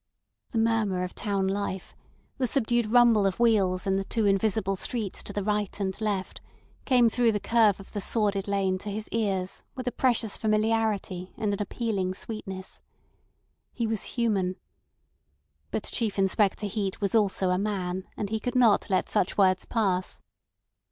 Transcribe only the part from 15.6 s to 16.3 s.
But Chief